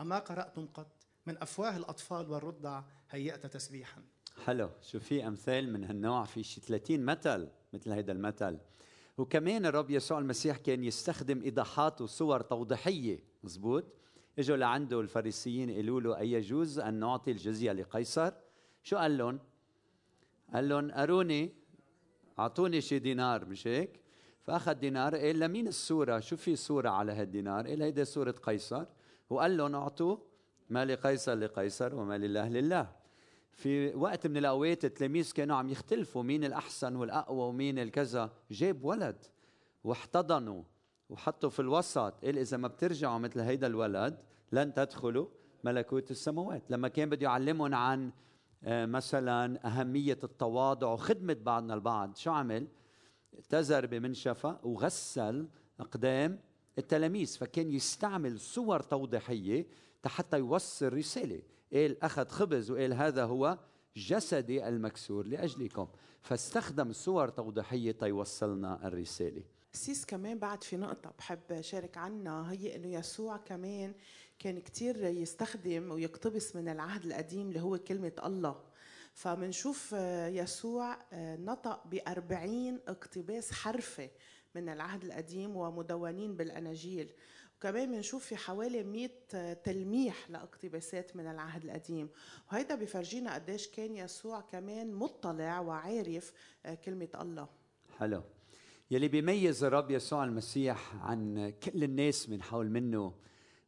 أما 0.00 0.18
قرأتم 0.18 0.66
قط؟ 0.66 0.92
من 1.26 1.42
أفواه 1.42 1.76
الأطفال 1.76 2.30
والرضع 2.30 2.82
هيأت 3.10 3.46
تسبيحا. 3.46 4.02
حلو. 4.44 4.70
شو 4.82 5.00
في 5.00 5.26
أمثال 5.26 5.72
من 5.72 5.84
هالنوع؟ 5.84 6.24
في 6.24 6.42
شي 6.42 6.60
30 6.60 7.04
مثل 7.04 7.48
مثل 7.72 7.92
هيدا 7.92 8.12
المثل 8.12 8.58
وكمان 9.18 9.66
الرب 9.66 9.90
يسوع 9.90 10.18
المسيح 10.18 10.56
كان 10.56 10.84
يستخدم 10.84 11.42
ايضاحات 11.42 12.00
وصور 12.00 12.40
توضيحية. 12.40 13.24
مزبوط؟ 13.44 13.84
إجوا 14.38 14.56
لعنده 14.56 15.00
الفريسيين 15.00 15.70
قالوا 15.70 16.00
له 16.00 16.18
ايجوز 16.18 16.78
أن 16.78 16.94
نعطي 16.94 17.30
الجزية 17.30 17.72
لقيصر؟ 17.72 18.32
شو 18.82 18.96
قال 18.96 19.18
لهم؟ 19.18 19.38
قال 20.54 20.68
لهم 20.68 20.90
أروني 20.90 21.52
أعطوني 22.38 22.80
شي 22.80 22.98
دينار. 22.98 23.44
مش 23.44 23.66
هيك؟ 23.66 24.00
فأخذ 24.42 24.74
دينار 24.74 25.16
قال 25.16 25.38
لمين 25.38 25.68
الصورة؟ 25.68 26.20
شو 26.20 26.36
في 26.36 26.56
صورة 26.56 26.88
على 26.88 27.12
هالدينار؟ 27.12 27.66
قال 27.66 27.82
هيدا 27.82 28.04
صورة 28.04 28.34
قيصر. 28.42 28.84
وقال 29.30 29.56
لهم 29.56 29.74
أعطوا 29.74 30.16
ما 30.70 30.84
لقيصر 30.84 31.34
لقيصر 31.34 31.94
وما 31.94 32.18
لله 32.18 32.48
لله. 32.48 32.97
في 33.58 33.94
وقت 33.94 34.26
من 34.26 34.36
الأوقات 34.36 34.84
التلاميذ 34.84 35.32
كانوا 35.32 35.56
عم 35.56 35.68
يختلفوا 35.68 36.22
مين 36.22 36.44
الأحسن 36.44 36.96
والأقوى 36.96 37.48
ومين 37.48 37.78
الكذا. 37.78 38.32
جاب 38.50 38.84
ولد 38.84 39.16
واحتضنوا 39.84 40.62
وحطوا 41.10 41.50
في 41.50 41.60
الوسط. 41.60 42.24
قال 42.24 42.38
إذا 42.38 42.56
ما 42.56 42.68
بترجعوا 42.68 43.18
مثل 43.18 43.40
هيدا 43.40 43.66
الولد 43.66 44.18
لن 44.52 44.74
تدخلوا 44.74 45.26
ملكوت 45.64 46.10
السماوات. 46.10 46.70
لما 46.70 46.88
كان 46.88 47.10
بده 47.10 47.24
يعلمهم 47.24 47.74
عن 47.74 48.12
آه، 48.64 48.86
مثلا 48.86 49.66
أهمية 49.66 50.18
التواضع 50.24 50.92
وخدمة 50.92 51.36
بعضنا 51.42 51.74
البعض 51.74 52.16
شو 52.16 52.30
عمل؟ 52.30 52.68
اعتذر 53.34 53.86
بمنشفه 53.86 54.58
وغسل 54.62 55.48
أقدام 55.80 56.40
التلاميذ. 56.78 57.38
فكان 57.38 57.70
يستعمل 57.70 58.40
صور 58.40 58.80
توضيحية 58.80 59.66
حتى 60.06 60.38
يوصل 60.38 60.92
رسالة. 60.92 61.42
قال 61.72 62.02
أخذ 62.04 62.28
خبز 62.28 62.70
وقال 62.70 62.94
هذا 62.94 63.24
هو 63.24 63.58
جسدي 63.96 64.68
المكسور 64.68 65.26
لأجلكم. 65.26 65.88
فاستخدم 66.22 66.92
صور 66.92 67.28
توضيحية 67.28 67.92
تيوصلنا 67.92 68.86
الرسالة. 68.86 69.42
سيس 69.72 70.04
كمان 70.04 70.38
بعد 70.38 70.64
في 70.64 70.76
نقطة 70.76 71.12
بحب 71.18 71.60
شارك 71.60 71.96
عنها 71.96 72.52
هي 72.52 72.76
إنه 72.76 72.88
يسوع 72.88 73.36
كمان 73.36 73.94
كان 74.38 74.60
كتير 74.60 75.04
يستخدم 75.04 75.90
ويقتبس 75.90 76.56
من 76.56 76.68
العهد 76.68 77.04
القديم 77.04 77.48
اللي 77.48 77.60
هو 77.60 77.78
كلمة 77.78 78.12
الله. 78.24 78.60
فمنشوف 79.14 79.92
يسوع 80.28 80.98
نطق 81.12 81.86
بأربعين 81.86 82.80
اقتباس 82.88 83.52
حرفي 83.52 84.08
من 84.54 84.68
العهد 84.68 85.04
القديم 85.04 85.56
ومدونين 85.56 86.36
بالأناجيل. 86.36 87.10
وكمان 87.58 87.92
بنشوف 87.92 88.24
في 88.24 88.36
حوالي 88.36 88.82
100 88.82 89.52
تلميح 89.52 90.30
لاقتباسات 90.30 91.16
من 91.16 91.26
العهد 91.26 91.64
القديم. 91.64 92.08
وهيدا 92.52 92.74
بفرجينا 92.74 93.34
قديش 93.34 93.68
كان 93.68 93.96
يسوع 93.96 94.40
كمان 94.40 94.94
مطلع 94.94 95.60
وعارف 95.60 96.32
كلمة 96.84 97.08
الله. 97.20 97.48
حلو. 97.98 98.22
يلي 98.90 99.08
بيميز 99.08 99.64
الرب 99.64 99.90
يسوع 99.90 100.24
المسيح 100.24 100.96
عن 100.96 101.52
كل 101.62 101.84
الناس 101.84 102.28
من 102.28 102.42
حول 102.42 102.70
منه 102.70 103.14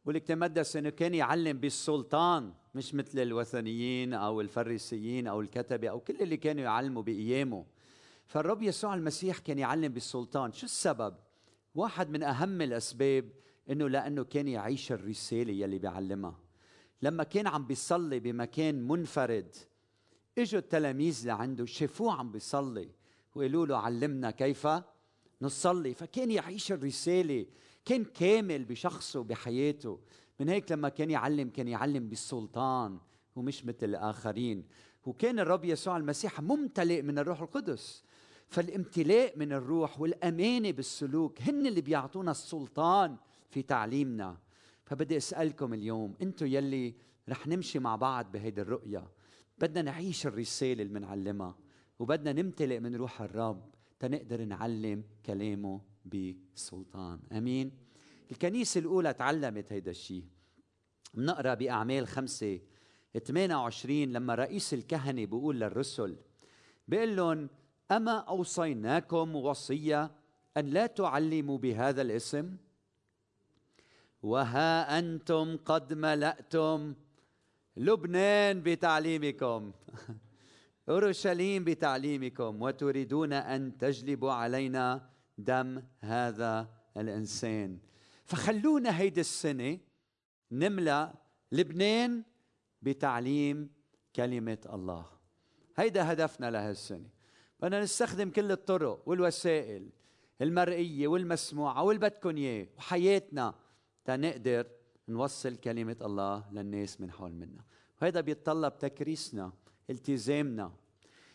واللي 0.05 0.19
تمدس 0.19 0.75
إنه 0.75 0.89
كان 0.89 1.13
يعلم 1.13 1.57
بالسلطان 1.59 2.53
مش 2.75 2.95
مثل 2.95 3.19
الوثنيين 3.19 4.13
أو 4.13 4.41
الفريسيين 4.41 5.27
أو 5.27 5.41
الكتبة 5.41 5.89
أو 5.89 5.99
كل 5.99 6.21
اللي 6.21 6.37
كانوا 6.37 6.63
يعلموا 6.63 7.03
بأيامه. 7.03 7.65
فالرب 8.25 8.61
يسوع 8.61 8.93
المسيح 8.93 9.37
كان 9.37 9.59
يعلم 9.59 9.93
بالسلطان. 9.93 10.53
شو 10.53 10.65
السبب؟ 10.65 11.15
واحد 11.75 12.09
من 12.09 12.23
أهم 12.23 12.61
الأسباب 12.61 13.29
إنه 13.69 13.89
لأنه 13.89 14.23
كان 14.23 14.47
يعيش 14.47 14.91
الرسالة 14.91 15.53
يلي 15.53 15.79
بيعلمها. 15.79 16.39
لما 17.01 17.23
كان 17.23 17.47
عم 17.47 17.65
بيصلي 17.65 18.19
بمكان 18.19 18.87
منفرد 18.87 19.55
إجوا 20.37 20.59
التلاميذ 20.59 21.27
لعنده 21.27 21.65
شافوه 21.65 22.13
عم 22.13 22.31
بيصلي 22.31 22.89
وقالوا 23.35 23.65
له 23.65 23.77
علمنا 23.77 24.31
كيف 24.31 24.67
نصلي. 25.41 25.93
فكان 25.93 26.31
يعيش 26.31 26.71
الرسالة 26.71 27.45
كان 27.85 28.03
كامل 28.03 28.65
بشخصه 28.65 29.23
بحياته. 29.23 29.99
من 30.39 30.49
هيك 30.49 30.71
لما 30.71 30.89
كان 30.89 31.09
يعلم 31.09 31.49
كان 31.49 31.67
يعلم 31.67 32.09
بالسلطان 32.09 32.99
ومش 33.35 33.65
مثل 33.65 33.83
الآخرين. 33.83 34.65
وكان 35.05 35.39
الرب 35.39 35.65
يسوع 35.65 35.97
المسيح 35.97 36.41
ممتلئ 36.41 37.01
من 37.01 37.19
الروح 37.19 37.41
القدس. 37.41 38.03
فالامتلاء 38.47 39.37
من 39.37 39.53
الروح 39.53 40.01
والأمانة 40.01 40.71
بالسلوك 40.71 41.41
هن 41.41 41.67
اللي 41.67 41.81
بيعطونا 41.81 42.31
السلطان 42.31 43.17
في 43.51 43.61
تعليمنا. 43.61 44.37
فبدي 44.85 45.17
أسألكم 45.17 45.73
اليوم 45.73 46.15
أنتم 46.21 46.45
يلي 46.45 46.95
رح 47.29 47.47
نمشي 47.47 47.79
مع 47.79 47.95
بعض 47.95 48.31
بهيدي 48.31 48.61
الرؤية. 48.61 49.07
بدنا 49.57 49.81
نعيش 49.81 50.27
الرسالة 50.27 50.83
اللي 50.83 50.93
بنعلمها 50.99 51.57
وبدنا 51.99 52.33
نمتلئ 52.33 52.79
من 52.79 52.95
روح 52.95 53.21
الرب 53.21 53.75
تنقدر 53.99 54.45
نعلم 54.45 55.03
كلامه 55.25 55.81
بسلطان. 56.05 57.19
آمين. 57.31 57.71
الكنيسة 58.31 58.79
الأولى 58.79 59.13
تعلمت 59.13 59.71
هيدا 59.71 59.91
الشيء 59.91 60.25
بنقرأ 61.13 61.53
بأعمال 61.53 62.07
خمسة 62.07 62.59
28 63.25 64.13
لما 64.13 64.35
رئيس 64.35 64.73
الكهنة 64.73 65.25
بيقول 65.25 65.59
للرسل 65.59 66.17
بيقول 66.87 67.15
لهم 67.15 67.49
أما 67.91 68.17
أوصيناكم 68.17 69.35
وصية 69.35 70.11
أن 70.57 70.65
لا 70.65 70.87
تعلموا 70.87 71.57
بهذا 71.57 72.01
الاسم؟ 72.01 72.57
وها 74.23 74.99
أنتم 74.99 75.57
قد 75.57 75.93
ملأتم 75.93 76.93
لبنان 77.77 78.61
بتعليمكم. 78.63 79.71
أورشليم 80.89 81.63
بتعليمكم. 81.63 82.61
وتريدون 82.61 83.33
أن 83.33 83.77
تجلبوا 83.77 84.31
علينا 84.31 85.09
دم 85.37 85.83
هذا 85.99 86.69
الإنسان. 86.97 87.79
فخلونا 88.25 88.99
هيدي 88.99 89.21
السنة 89.21 89.79
نملأ 90.51 91.13
لبنان 91.51 92.23
بتعليم 92.81 93.69
كلمة 94.15 94.57
الله. 94.73 95.05
هيدا 95.77 96.11
هدفنا 96.11 96.51
لهالسنة. 96.51 97.09
بدنا 97.59 97.81
نستخدم 97.81 98.29
كل 98.29 98.51
الطرق 98.51 99.03
والوسائل 99.05 99.89
المرئية 100.41 101.07
والمسموعة 101.07 101.83
واللي 101.83 102.09
بدكم 102.09 102.37
اياه 102.37 102.67
وحياتنا. 102.77 103.60
تنقدر 104.05 104.67
نوصل 105.07 105.55
كلمة 105.55 105.97
الله 106.01 106.45
للناس 106.51 107.01
من 107.01 107.11
حول 107.11 107.31
منا. 107.31 107.63
وهذا 108.01 108.21
بيتطلب 108.21 108.77
تكريسنا 108.77 109.53
التزامنا. 109.89 110.71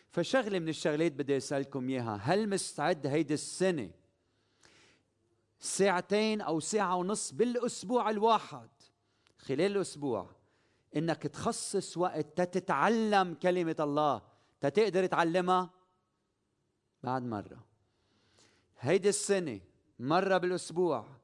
فشغلة 0.09 0.59
من 0.59 0.69
الشغلات 0.69 1.11
بدي 1.11 1.37
أسألكم 1.37 1.89
إياها. 1.89 2.15
هل 2.15 2.49
مستعد 2.49 3.07
هيدي 3.07 3.33
السنة؟ 3.33 3.91
ساعتين 5.59 6.41
أو 6.41 6.59
ساعة 6.59 6.95
ونص 6.95 7.31
بالأسبوع 7.31 8.09
الواحد. 8.09 8.69
خلال 9.37 9.61
الأسبوع. 9.61 10.29
إنك 10.95 11.23
تخصص 11.23 11.97
وقت 11.97 12.41
تتعلم 12.41 13.33
كلمة 13.33 13.75
الله. 13.79 14.21
تتقدر 14.61 15.05
تعلمها؟ 15.05 15.69
بعد 17.03 17.23
مرة. 17.23 17.65
هيدي 18.79 19.09
السنة 19.09 19.59
مرة 19.99 20.37
بالأسبوع. 20.37 21.16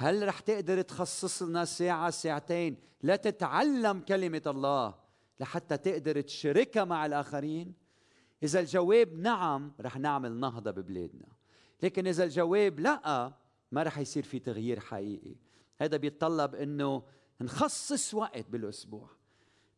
هل 0.00 0.28
رح 0.28 0.40
تقدر 0.40 0.82
تخصص 0.82 1.42
لنا 1.42 1.64
ساعة 1.64 2.10
ساعتين 2.10 2.76
لتتعلم 3.02 4.00
كلمة 4.00 4.42
الله 4.46 4.94
لحتى 5.40 5.76
تقدر 5.76 6.20
تشاركها 6.20 6.84
مع 6.84 7.06
الآخرين؟ 7.06 7.74
إذا 8.42 8.60
الجواب 8.60 9.14
نعم 9.14 9.72
رح 9.80 9.98
نعمل 9.98 10.32
نهضة 10.32 10.70
ببلادنا. 10.70 11.26
لكن 11.82 12.06
إذا 12.06 12.24
الجواب 12.24 12.80
لا 12.80 13.32
ما 13.72 13.82
رح 13.82 13.98
يصير 13.98 14.22
في 14.22 14.38
تغيير 14.38 14.80
حقيقي. 14.80 15.34
هذا 15.80 15.96
بيتطلب 15.96 16.54
إنه 16.54 17.02
نخصص 17.40 18.14
وقت 18.14 18.50
بالأسبوع 18.50 19.10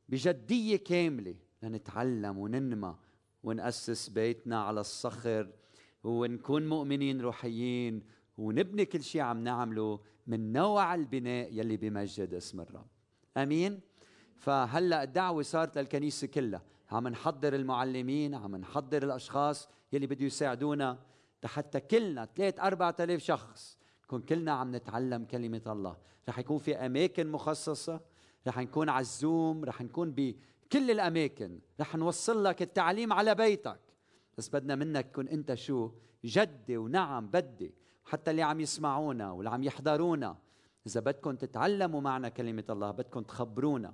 بجدية 0.08 0.76
كاملة 0.76 1.34
لنتعلم 1.62 2.38
وننمى 2.38 2.96
ونأسس 3.42 4.08
بيتنا 4.08 4.62
على 4.62 4.80
الصخر 4.80 5.50
ونكون 6.04 6.68
مؤمنين 6.68 7.20
روحيين 7.20 8.02
ونبني 8.38 8.84
كل 8.84 9.02
شيء 9.02 9.20
عم 9.20 9.44
نعمله 9.44 10.00
من 10.26 10.52
نوع 10.52 10.94
البناء 10.94 11.52
يلي 11.52 11.76
بمجد 11.76 12.34
اسم 12.34 12.60
الرب. 12.60 12.86
آمين؟ 13.36 13.80
فهلأ 14.36 15.02
الدعوة 15.02 15.42
صارت 15.42 15.78
للكنيسة 15.78 16.26
كلها. 16.26 16.62
عم 16.90 17.08
نحضر 17.08 17.54
المعلمين 17.54 18.34
عم 18.34 18.56
نحضر 18.56 19.02
الأشخاص 19.02 19.68
يلي 19.92 20.06
بده 20.06 20.24
يساعدونا. 20.24 20.98
حتى 21.44 21.80
كلنا 21.80 22.28
ثلاث 22.36 22.60
أربعة 22.60 22.96
آلاف 23.00 23.20
شخص 23.20 23.78
نكون 24.04 24.22
كلنا 24.22 24.52
عم 24.52 24.76
نتعلم 24.76 25.24
كلمة 25.24 25.62
الله. 25.66 25.96
رح 26.28 26.38
يكون 26.38 26.58
في 26.58 26.76
أماكن 26.76 27.32
مخصصة 27.32 28.00
رح 28.46 28.58
نكون 28.58 28.88
على 28.88 29.00
الزوم 29.00 29.64
رح 29.64 29.82
نكون 29.82 30.10
بكل 30.10 30.90
الأماكن. 30.90 31.58
رح 31.80 31.96
نوصل 31.96 32.44
لك 32.44 32.62
التعليم 32.62 33.12
على 33.12 33.34
بيتك. 33.34 33.80
بس 34.38 34.48
بدنا 34.48 34.74
منك 34.74 35.06
تكون 35.06 35.28
أنت 35.28 35.54
شو؟ 35.54 35.90
جدي 36.24 36.76
ونعم 36.76 37.26
بدي. 37.26 37.74
حتى 38.04 38.30
اللي 38.30 38.42
عم 38.42 38.60
يسمعونا 38.60 39.32
واللي 39.32 39.50
عم 39.50 39.62
يحضرونا. 39.62 40.36
إذا 40.86 41.00
بدكم 41.00 41.36
تتعلموا 41.36 42.00
معنا 42.00 42.28
كلمة 42.28 42.64
الله 42.70 42.90
بدكم 42.90 43.20
تخبرونا. 43.20 43.92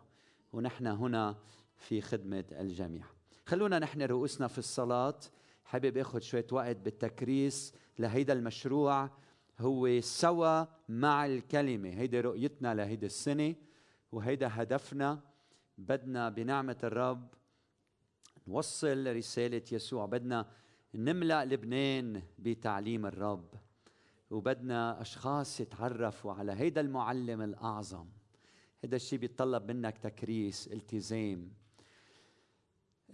ونحن 0.53 0.87
هنا 0.87 1.37
في 1.77 2.01
خدمة 2.01 2.45
الجميع. 2.53 3.05
خلونا 3.47 3.79
نحن 3.79 4.03
رؤوسنا 4.03 4.49
في 4.49 4.59
الصلاة. 4.59 5.21
حابب 5.65 5.97
آخذ 5.99 6.21
شوية 6.21 6.47
وقت 6.53 6.77
بالتكريس 6.77 7.75
لهيدا 7.99 8.33
المشروع. 8.33 9.11
هو 9.59 10.01
سوا 10.01 10.65
مع 10.89 11.27
الكلمة. 11.27 11.89
هيدي 11.89 12.21
رؤيتنا 12.21 12.75
لهيدي 12.75 13.07
السنة. 13.07 13.55
وهيدا 14.13 14.49
هدفنا. 14.53 15.21
بدنا 15.79 16.29
بنعمة 16.29 16.77
الرب 16.85 17.29
نوصل 18.47 19.17
رسالة 19.17 19.63
يسوع. 19.73 20.07
بدنا 20.07 20.47
نملأ 20.95 21.45
لبنان 21.45 22.23
بتعليم 22.39 23.07
الرب. 23.07 23.55
وبدنا 24.31 25.01
أشخاص 25.01 25.61
يتعرفوا 25.61 26.33
على 26.33 26.53
هيدا 26.53 26.81
المعلم 26.81 27.43
الأعظم. 27.43 28.07
هذا 28.85 28.97
الشيء 28.97 29.19
بيتطلب 29.19 29.71
منك 29.71 29.99
تكريس 29.99 30.69
التزام. 30.69 31.51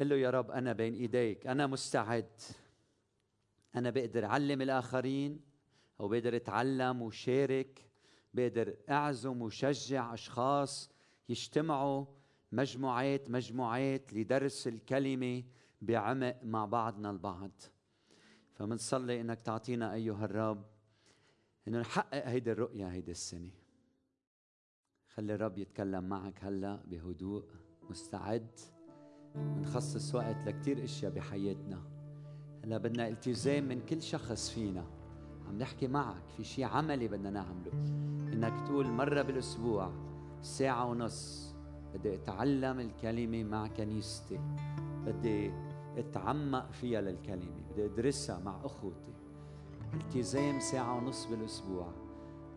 قل 0.01 0.09
له 0.09 0.17
يا 0.17 0.31
رب 0.31 0.51
أنا 0.51 0.73
بين 0.73 0.95
إيديك 0.95 1.47
أنا 1.47 1.67
مستعد. 1.67 2.41
أنا 3.75 3.91
بقدر 3.91 4.25
أعلم 4.25 4.63
الآخرين 4.63 5.41
أو 6.01 6.09
بقدر 6.09 6.37
أتعلم 6.37 7.03
وشارك. 7.03 7.87
بقدر 8.35 8.77
أعزم 8.91 9.43
وشجع 9.43 10.15
أشخاص 10.15 10.91
يجتمعوا 11.29 12.07
مجموعات 12.53 13.31
مجموعات 13.31 14.15
لدرس 14.15 14.69
الكلمة 14.69 15.43
بعمق 15.83 16.37
مع 16.43 16.65
بعضنا 16.65 17.11
البعض. 17.11 17.51
فمنصلي 18.53 19.21
إنك 19.21 19.41
تعطينا 19.41 19.95
أيها 19.95 20.25
الرب 20.25 20.74
إنه 21.69 21.81
نحقق 21.81 22.29
هيدي 22.29 22.53
الرؤية 22.53 22.87
هيدي 22.87 23.11
السنة. 23.11 23.51
خلي 25.09 25.35
الرب 25.35 25.59
يتكلم 25.59 26.05
معك 26.05 26.45
هلا 26.45 26.83
بهدوء 26.87 27.45
مستعد. 27.91 28.61
بنخصص 29.35 30.15
وقت 30.15 30.37
لكتير 30.47 30.85
أشياء 30.85 31.13
بحياتنا. 31.13 31.83
هلا 32.65 32.79
بدنا 32.79 33.09
التزام 33.09 33.69
من 33.69 33.81
كل 33.87 34.03
شخص 34.03 34.51
فينا. 34.51 34.87
عم 35.49 35.59
نحكي 35.59 35.89
معك 35.89 36.29
في 36.37 36.45
شيء 36.45 36.65
عملي 36.65 37.09
بدنا 37.09 37.31
نعمله. 37.31 37.73
إنك 38.33 38.67
تقول 38.67 38.87
مرة 38.87 39.23
بالأسبوع 39.23 39.93
ساعة 40.43 40.85
ونص 40.85 41.55
بدي 41.95 42.15
أتعلم 42.15 42.81
الكلمة 42.81 43.45
مع 43.45 43.67
كنيستي. 43.67 44.41
بدي 45.07 45.53
أتعمق 45.97 46.73
فيها 46.73 47.01
للكلمة 47.01 47.63
بدي 47.71 47.85
أدرسها 47.85 48.39
مع 48.39 48.65
أخوتي. 48.65 49.13
التزام 49.95 50.61
ساعة 50.61 50.97
ونص 50.97 51.27
بالأسبوع. 51.27 51.93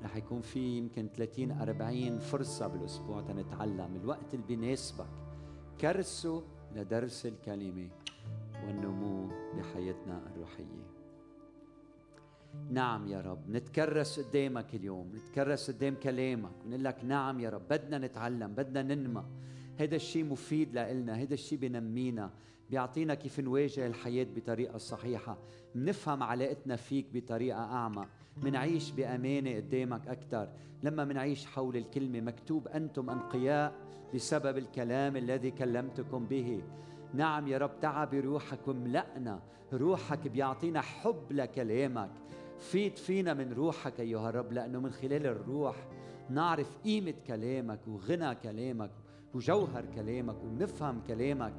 رح 0.03 0.15
يكون 0.15 0.41
في 0.41 0.77
يمكن 0.77 1.09
30 1.15 1.51
40 1.51 2.19
فرصة 2.19 2.67
بالأسبوع 2.67 3.21
تنتعلم 3.21 3.95
الوقت 3.95 4.33
اللي 4.33 4.45
بيناسبك. 4.45 5.07
كرسه 5.81 6.43
لدرس 6.75 7.25
الكلمة 7.25 7.89
والنمو 8.65 9.27
بحياتنا 9.57 10.21
الروحية. 10.27 10.87
نعم 12.69 13.07
يا 13.07 13.21
رب 13.21 13.49
نتكرس 13.49 14.19
قدامك 14.19 14.75
اليوم 14.75 15.15
نتكرس 15.15 15.71
قدام 15.71 15.95
كلامك 15.95 16.51
ونقول 16.65 16.83
لك 16.83 17.05
نعم 17.05 17.39
يا 17.39 17.49
رب 17.49 17.61
بدنا 17.69 17.97
نتعلم 17.97 18.53
بدنا 18.53 18.81
ننمى 18.81 19.23
هذا 19.77 19.95
الشيء 19.95 20.25
مفيد 20.25 20.77
لنا 20.77 21.13
هذا 21.13 21.33
الشيء 21.33 21.59
بنمينا 21.59 22.31
بيعطينا 22.69 23.13
كيف 23.13 23.39
نواجه 23.39 23.87
الحياة 23.87 24.27
بطريقة 24.35 24.77
صحيحة 24.77 25.37
منفهم 25.75 26.23
علاقتنا 26.23 26.75
فيك 26.75 27.05
بطريقة 27.13 27.59
أعمق 27.59 28.07
منعيش 28.43 28.91
بأمانة 28.91 29.55
قدامك 29.55 30.07
أكثر 30.07 30.49
لما 30.83 31.05
منعيش 31.05 31.45
حول 31.45 31.77
الكلمة 31.77 32.21
مكتوب 32.21 32.67
أنتم 32.67 33.09
أنقياء 33.09 33.73
بسبب 34.15 34.57
الكلام 34.57 35.17
الذي 35.17 35.51
كلمتكم 35.51 36.25
به. 36.25 36.61
نعم 37.13 37.47
يا 37.47 37.57
رب 37.57 37.79
تعب 37.81 38.13
روحك 38.13 38.67
وملأنا 38.67 39.39
روحك 39.73 40.27
بيعطينا 40.27 40.81
حب 40.81 41.31
لكلامك. 41.31 42.09
فيد 42.59 42.97
فينا 42.97 43.33
من 43.33 43.53
روحك 43.53 43.99
أيها 43.99 44.29
الرب 44.29 44.53
لأنه 44.53 44.79
من 44.79 44.91
خلال 44.91 45.25
الروح 45.25 45.75
نعرف 46.29 46.77
قيمة 46.83 47.13
كلامك 47.27 47.79
وغنى 47.87 48.35
كلامك. 48.35 48.91
وجوهر 49.33 49.85
كلامك 49.95 50.35
ونفهم 50.43 51.01
كلامك 51.07 51.53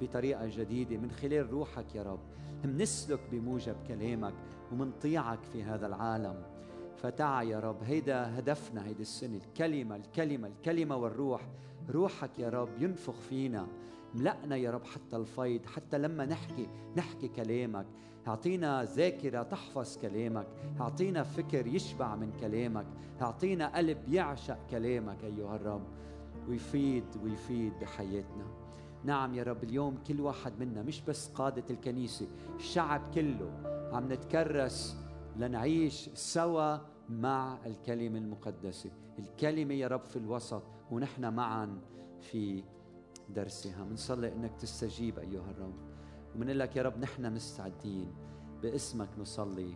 بطريقة 0.00 0.46
جديدة. 0.46 0.96
من 0.96 1.10
خلال 1.10 1.50
روحك 1.50 1.94
يا 1.94 2.02
رب 2.02 2.20
منسلك 2.64 3.20
بموجب 3.32 3.76
كلامك 3.88 4.34
ومنطيعك 4.72 5.42
في 5.52 5.62
هذا 5.62 5.86
العالم. 5.86 6.42
فتع 6.96 7.42
يا 7.42 7.60
رب 7.60 7.82
هيدا 7.82 8.38
هدفنا 8.38 8.86
هيدي 8.86 9.02
السنة. 9.02 9.36
الكلمة 9.36 9.96
الكلمة 9.96 10.48
الكلمة 10.48 10.96
والروح 10.96 11.48
روحك 11.90 12.38
يا 12.38 12.48
رب 12.48 12.68
ينفخ 12.78 13.14
فينا. 13.14 13.66
ملأنا 14.14 14.56
يا 14.56 14.70
رب 14.70 14.84
حتى 14.84 15.16
الفيض 15.16 15.66
حتى 15.66 15.98
لما 15.98 16.26
نحكي 16.26 16.68
نحكي 16.96 17.28
كلامك. 17.28 17.86
أعطينا 18.28 18.84
ذاكرة 18.84 19.42
تحفظ 19.42 19.98
كلامك. 19.98 20.46
أعطينا 20.80 21.22
فكر 21.22 21.66
يشبع 21.66 22.16
من 22.16 22.32
كلامك. 22.40 22.86
أعطينا 23.22 23.76
قلب 23.76 23.98
يعشق 24.08 24.58
كلامك 24.70 25.24
أيها 25.24 25.56
الرب. 25.56 25.82
ويفيد 26.48 27.04
ويفيد 27.24 27.72
بحياتنا. 27.80 28.44
نعم 29.04 29.34
يا 29.34 29.42
رب 29.42 29.64
اليوم 29.64 29.98
كل 30.06 30.20
واحد 30.20 30.52
منا 30.60 30.82
مش 30.82 31.00
بس 31.00 31.28
قادة 31.28 31.64
الكنيسة 31.70 32.26
الشعب 32.56 33.02
كله 33.14 33.50
عم 33.92 34.12
نتكرس 34.12 34.96
لنعيش 35.36 36.10
سوا 36.14 36.78
مع 37.08 37.58
الكلمة 37.66 38.18
المقدسة. 38.18 38.90
الكلمة 39.18 39.74
يا 39.74 39.88
رب 39.88 40.04
في 40.04 40.16
الوسط 40.16 40.62
ونحن 40.90 41.34
معا 41.34 41.80
في 42.20 42.64
درسها. 43.28 43.84
بنصلي 43.84 44.32
إنك 44.32 44.56
تستجيب 44.56 45.18
أيها 45.18 45.50
الرب. 45.50 45.74
ومن 46.36 46.46
لك 46.46 46.76
يا 46.76 46.82
رب 46.82 46.98
نحن 46.98 47.34
مستعدين. 47.34 48.12
باسمك 48.62 49.08
نصلي. 49.18 49.74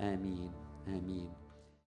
آمين 0.00 0.52
آمين. 0.88 1.39